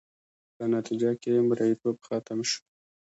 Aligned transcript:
په 0.55 0.63
نتیجه 0.75 1.09
کې 1.21 1.29
یې 1.35 1.41
مریتوب 1.47 1.95
ختم 2.07 2.39
شو. 2.49 2.61